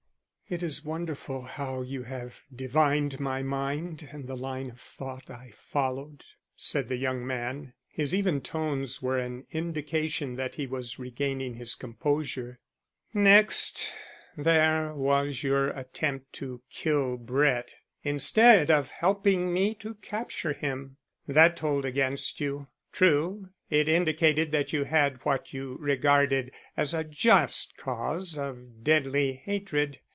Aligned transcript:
"It 0.51 0.63
is 0.63 0.83
wonderful 0.83 1.43
how 1.43 1.81
you 1.81 2.03
have 2.03 2.41
divined 2.53 3.21
my 3.21 3.41
mind 3.41 4.09
and 4.11 4.27
the 4.27 4.35
line 4.35 4.69
of 4.69 4.81
thought 4.81 5.29
I 5.29 5.51
followed," 5.55 6.25
said 6.57 6.89
the 6.89 6.97
young 6.97 7.25
man. 7.25 7.71
His 7.87 8.13
even 8.13 8.41
tones 8.41 9.01
were 9.01 9.17
an 9.17 9.45
indication 9.51 10.35
that 10.35 10.55
he 10.55 10.67
was 10.67 10.99
regaining 10.99 11.53
his 11.53 11.73
composure. 11.73 12.59
"Next, 13.13 13.93
there 14.35 14.93
was 14.93 15.41
your 15.41 15.69
attempt 15.69 16.33
to 16.33 16.61
kill 16.69 17.15
Brett 17.15 17.75
instead 18.03 18.69
of 18.69 18.89
helping 18.91 19.53
me 19.53 19.73
to 19.75 19.93
capture 19.93 20.51
him. 20.51 20.97
That 21.29 21.55
told 21.55 21.85
against 21.85 22.41
you. 22.41 22.67
True, 22.91 23.51
it 23.69 23.87
indicated 23.87 24.51
that 24.51 24.73
you 24.73 24.83
had 24.83 25.23
what 25.23 25.53
you 25.53 25.77
regarded 25.79 26.51
as 26.75 26.93
a 26.93 27.05
just 27.05 27.77
cause 27.77 28.37
of 28.37 28.83
deadly 28.83 29.35
hatred. 29.35 29.99